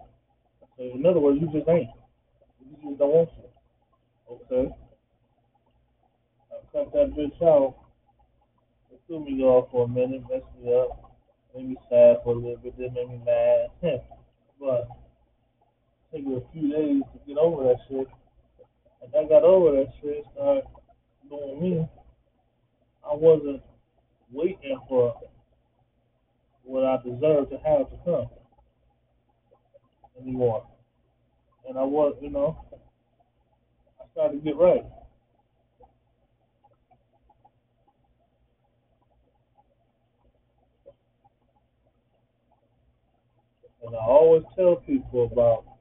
So 0.77 0.83
in 0.83 1.05
other 1.07 1.21
words, 1.21 1.39
you 1.41 1.47
just 1.49 1.69
ain't. 1.69 1.89
You 2.61 2.77
just 2.85 2.99
don't 2.99 3.11
want 3.11 3.31
to. 3.31 3.47
Okay. 4.33 4.75
I 6.53 6.57
cut 6.73 6.93
that 6.93 7.15
bitch 7.17 7.43
out. 7.43 7.77
It 8.93 9.01
threw 9.07 9.25
me 9.25 9.43
off 9.43 9.71
for 9.71 9.87
a 9.87 9.89
minute, 9.89 10.23
messed 10.31 10.45
me 10.61 10.75
up, 10.75 11.17
made 11.55 11.71
me 11.71 11.77
sad 11.89 12.19
for 12.23 12.35
a 12.35 12.37
little 12.37 12.59
bit, 12.59 12.77
then 12.79 12.93
made 12.93 13.09
me 13.09 13.21
mad. 13.25 13.71
but 14.61 14.89
it 16.13 16.23
took 16.25 16.43
a 16.43 16.53
few 16.53 16.71
days 16.71 17.03
to 17.13 17.19
get 17.27 17.39
over 17.39 17.65
that 17.65 17.79
shit. 17.89 18.07
And 19.03 19.15
I 19.15 19.29
got 19.29 19.43
over 19.45 19.73
that 19.77 19.93
shit, 20.03 20.25
started 20.35 20.65
doing 21.29 21.61
me. 21.63 21.89
I 23.09 23.15
wasn't 23.15 23.63
waiting 24.33 24.81
for 24.89 25.15
what 26.65 26.85
I 26.85 26.97
deserved 27.03 27.51
to 27.51 27.59
have 27.59 27.91
to 27.91 27.97
come 28.05 28.29
anymore. 30.21 30.67
And 31.69 31.79
I 31.79 31.85
was, 31.85 32.17
you 32.21 32.31
know, 32.31 32.57
I 34.01 34.05
started 34.13 34.39
to 34.39 34.45
get 34.45 34.57
right. 34.57 34.85
And 43.85 43.95
I 43.95 43.99
always 43.99 44.43
tell 44.57 44.77
people 44.77 45.29
about 45.31 45.76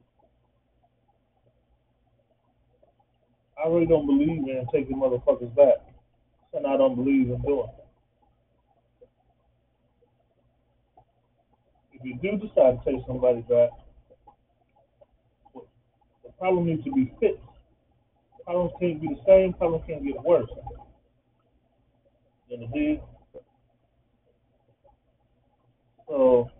I 3.58 3.68
really 3.68 3.86
don't 3.86 4.06
believe 4.06 4.48
in 4.48 4.66
taking 4.72 4.96
motherfuckers 4.96 5.54
back. 5.54 5.76
And 6.52 6.66
I 6.66 6.76
don't 6.76 6.94
believe 6.94 7.30
in 7.30 7.40
doing 7.42 7.68
it. 7.68 7.86
If 11.92 12.04
you 12.04 12.18
do 12.22 12.38
decide 12.38 12.82
to 12.84 12.92
take 12.92 13.06
somebody 13.06 13.40
back, 13.42 13.70
the 15.54 16.32
problem 16.38 16.66
needs 16.66 16.84
to 16.84 16.92
be 16.92 17.12
fixed. 17.18 17.40
Problems 18.44 18.72
can't 18.80 19.00
be 19.00 19.08
the 19.08 19.20
same, 19.26 19.52
problems 19.54 19.84
can't 19.86 20.04
get 20.04 20.22
worse. 20.22 20.48
You 22.48 22.58
know, 22.58 23.02
So 26.06 26.50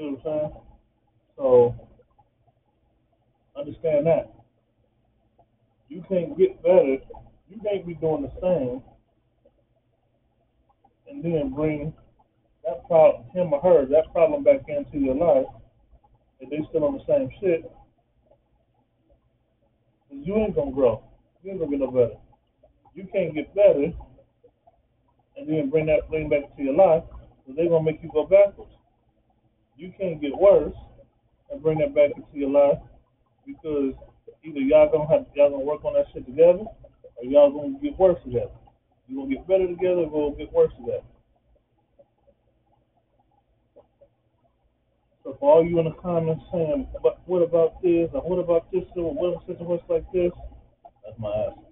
you 0.00 0.16
see 0.22 0.28
what 0.28 0.32
I'm 0.32 0.40
saying? 0.40 0.62
So 1.36 1.74
understand 3.56 4.06
that. 4.06 4.32
You 5.88 6.04
can't 6.08 6.36
get 6.38 6.62
better. 6.62 6.98
You 7.48 7.60
can't 7.62 7.86
be 7.86 7.94
doing 7.94 8.22
the 8.22 8.30
same 8.40 8.82
and 11.10 11.24
then 11.24 11.52
bring 11.52 11.92
that 12.64 12.86
problem, 12.86 13.24
him 13.34 13.52
or 13.52 13.60
her, 13.60 13.86
that 13.86 14.12
problem 14.12 14.44
back 14.44 14.60
into 14.68 14.98
your 14.98 15.14
life, 15.14 15.46
and 16.40 16.50
they 16.50 16.58
still 16.68 16.84
on 16.84 16.94
the 16.98 17.04
same 17.06 17.28
shit, 17.40 17.70
you 20.12 20.36
ain't 20.36 20.54
gonna 20.54 20.70
grow. 20.70 21.02
You 21.42 21.52
ain't 21.52 21.60
gonna 21.60 21.70
get 21.70 21.80
no 21.80 21.90
better. 21.90 22.16
You 22.94 23.08
can't 23.12 23.34
get 23.34 23.54
better 23.54 23.92
and 25.36 25.48
then 25.48 25.70
bring 25.70 25.86
that 25.86 26.08
thing 26.10 26.28
back 26.28 26.42
into 26.50 26.64
your 26.64 26.74
life, 26.74 27.02
so 27.46 27.54
they're 27.56 27.68
gonna 27.68 27.84
make 27.84 28.02
you 28.02 28.10
go 28.12 28.24
backwards 28.24 28.70
you 29.80 29.92
can't 29.98 30.20
get 30.20 30.36
worse 30.36 30.74
and 31.50 31.62
bring 31.62 31.78
that 31.78 31.94
back 31.94 32.10
into 32.14 32.28
your 32.34 32.50
life 32.50 32.78
because 33.46 33.94
either 34.44 34.60
y'all 34.60 34.92
gonna 34.92 35.08
have 35.08 35.26
y'all 35.34 35.50
gonna 35.50 35.64
work 35.64 35.84
on 35.84 35.94
that 35.94 36.04
shit 36.12 36.26
together 36.26 36.64
or 37.16 37.24
y'all 37.24 37.50
gonna 37.50 37.78
get 37.82 37.98
worse 37.98 38.22
together. 38.22 38.50
You 39.08 39.16
gonna 39.16 39.34
get 39.34 39.48
better 39.48 39.66
together 39.66 40.02
or 40.02 40.30
gonna 40.30 40.36
get 40.36 40.52
worse 40.52 40.72
together. 40.78 41.04
So 45.24 45.36
for 45.40 45.56
all 45.56 45.64
you 45.64 45.78
in 45.78 45.86
the 45.86 45.92
comments 45.92 46.44
saying, 46.52 46.86
but 47.02 47.20
what 47.26 47.42
about 47.42 47.82
this 47.82 48.10
or 48.12 48.20
what 48.20 48.38
about 48.38 48.70
this 48.70 48.84
or 48.96 49.14
what 49.14 49.42
if 49.42 49.48
a 49.48 49.58
situation 49.58 49.84
like 49.88 50.12
this, 50.12 50.32
that's 51.04 51.18
my 51.18 51.30
ass. 51.30 51.69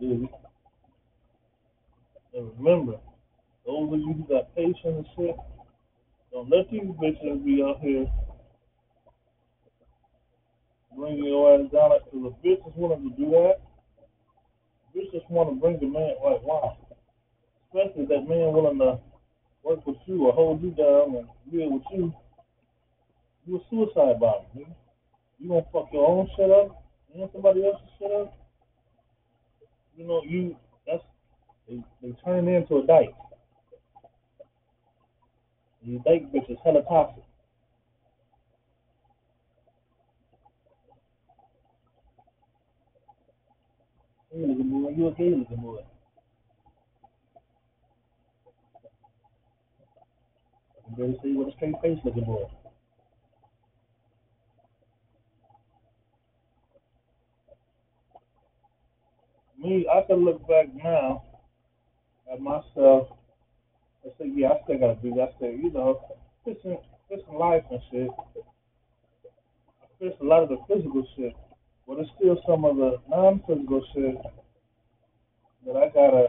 And. 0.00 0.28
And 2.34 2.50
remember, 2.58 2.98
those 3.64 3.92
of 3.94 3.98
you 3.98 4.12
who 4.12 4.26
got 4.28 4.54
patience 4.54 4.76
and 4.84 5.06
shit, 5.16 5.36
don't 6.30 6.50
let 6.50 6.70
these 6.70 6.82
bitches 6.82 7.44
be 7.44 7.62
out 7.62 7.80
here 7.80 8.06
bringing 10.94 11.24
your 11.24 11.54
ass 11.54 11.70
down. 11.72 11.90
Like, 11.90 12.04
cause 12.10 12.32
if 12.44 12.44
bitches 12.44 12.76
willing 12.76 13.10
to 13.10 13.16
do 13.16 13.30
that, 13.30 13.60
bitches 14.94 15.30
want 15.30 15.48
to 15.48 15.54
bring 15.54 15.80
the 15.80 15.86
man. 15.86 16.14
Like, 16.22 16.42
wow. 16.42 16.76
Especially 17.68 18.04
that 18.06 18.28
man 18.28 18.52
willing 18.52 18.78
to 18.78 18.98
work 19.62 19.86
with 19.86 19.96
you 20.06 20.26
or 20.26 20.32
hold 20.32 20.62
you 20.62 20.70
down 20.70 21.16
and 21.16 21.28
deal 21.50 21.72
with 21.72 21.82
you. 21.92 22.12
You're 23.46 23.60
a 23.60 23.70
suicide 23.70 24.20
bomber, 24.20 24.44
nigga. 24.56 24.74
You 25.38 25.48
gonna 25.48 25.64
fuck 25.72 25.88
your 25.92 26.08
own 26.08 26.28
shit 26.36 26.50
up 26.50 26.82
and 27.14 27.28
somebody 27.32 27.64
else's 27.64 27.88
shit 27.98 28.10
up. 28.10 28.45
You 29.96 30.06
know, 30.06 30.22
you 30.24 30.56
that's 30.86 31.02
they, 31.68 31.82
they 32.02 32.14
turn 32.24 32.46
it 32.46 32.52
into 32.52 32.76
a 32.76 32.86
dyke. 32.86 33.14
These 35.84 36.00
dyke 36.04 36.32
bitches 36.32 36.58
hella 36.62 36.82
toxic. 36.82 37.24
Hey, 44.32 44.44
boy, 44.44 44.90
you 44.90 45.04
looking 45.06 45.56
boy. 45.56 45.78
I 50.78 50.86
can 50.86 50.94
barely 50.96 51.18
see 51.22 51.28
you 51.30 51.38
with 51.38 51.48
a 51.48 51.52
straight 51.52 51.74
face 51.82 51.98
looking 52.04 52.24
boy. 52.24 52.44
Me, 59.58 59.85
I 59.96 60.02
can 60.02 60.26
look 60.26 60.46
back 60.46 60.66
now 60.74 61.24
at 62.30 62.38
myself 62.38 63.08
and 64.04 64.12
say, 64.18 64.30
yeah, 64.34 64.48
I 64.48 64.62
still 64.64 64.78
gotta 64.78 64.98
do 65.02 65.14
that. 65.14 65.32
I 65.36 65.40
say, 65.40 65.56
you 65.56 65.72
know, 65.72 66.02
it's 66.44 66.62
in, 66.64 66.76
life 67.34 67.64
and 67.70 67.80
shit. 67.90 68.10
It's 70.00 70.20
a 70.20 70.24
lot 70.24 70.42
of 70.42 70.50
the 70.50 70.58
physical 70.68 71.06
shit, 71.16 71.32
but 71.88 71.98
it's 71.98 72.10
still 72.18 72.36
some 72.46 72.66
of 72.66 72.76
the 72.76 72.98
non-physical 73.08 73.82
shit 73.94 74.16
that 75.64 75.76
I 75.76 75.88
gotta. 75.88 76.26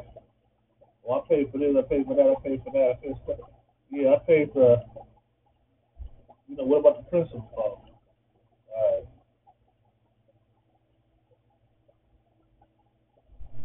Well, 1.04 1.26
I 1.26 1.28
pay 1.28 1.52
for 1.52 1.58
this, 1.58 1.76
I 1.78 1.82
pay 1.82 2.06
for 2.06 2.16
that, 2.16 2.36
I 2.38 2.48
pay 2.48 2.62
for 2.64 2.72
that. 2.72 2.92
I 2.92 3.06
pay 3.06 3.14
for, 3.26 3.38
yeah, 3.92 4.14
I 4.14 4.20
pay 4.26 4.50
for. 4.54 4.82
You 6.48 6.56
know, 6.56 6.64
what 6.64 6.80
about 6.80 7.04
the 7.04 7.10
principal? 7.10 7.52
All 7.58 7.84
right. 8.78 9.17